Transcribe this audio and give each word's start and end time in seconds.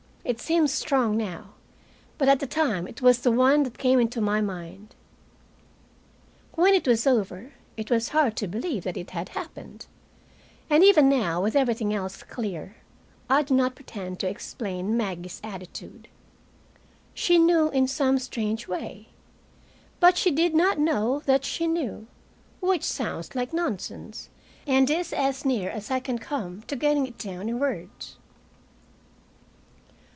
It 0.23 0.39
seems 0.39 0.71
strong 0.71 1.17
now, 1.17 1.55
but 2.17 2.29
at 2.29 2.39
the 2.39 2.47
time 2.47 2.87
it 2.87 3.01
was 3.01 3.19
the 3.19 3.31
one 3.31 3.63
that 3.63 3.79
came 3.79 3.99
into 3.99 4.21
my 4.21 4.39
mind. 4.39 4.95
When 6.53 6.73
it 6.75 6.87
was 6.87 7.05
over, 7.07 7.53
it 7.75 7.89
was 7.89 8.09
hard 8.09 8.37
to 8.37 8.47
believe 8.47 8.83
that 8.83 8.95
it 8.95 9.09
had 9.09 9.29
happened. 9.29 9.87
And 10.69 10.83
even 10.85 11.09
now, 11.09 11.41
with 11.41 11.55
everything 11.55 11.91
else 11.93 12.21
clear, 12.21 12.75
I 13.31 13.41
do 13.41 13.55
not 13.55 13.75
pretend 13.75 14.19
to 14.19 14.29
explain 14.29 14.95
Maggie's 14.95 15.41
attitude. 15.43 16.07
She 17.15 17.37
knew, 17.39 17.69
in 17.71 17.87
some 17.87 18.17
strange 18.19 18.67
way. 18.69 19.09
But 19.99 20.17
she 20.17 20.29
did 20.31 20.53
not 20.53 20.77
know 20.79 21.19
that 21.25 21.43
she 21.43 21.67
knew 21.67 22.07
which 22.61 22.83
sounds 22.83 23.35
like 23.35 23.53
nonsense 23.53 24.29
and 24.67 24.89
is 24.89 25.11
as 25.13 25.43
near 25.43 25.71
as 25.71 25.89
I 25.91 25.99
can 25.99 26.19
come 26.19 26.61
to 26.67 26.75
getting 26.77 27.05
it 27.07 27.17
down 27.17 27.49
in 27.49 27.59
words. 27.59 28.17